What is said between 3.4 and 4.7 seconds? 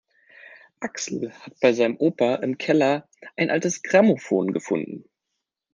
altes Grammophon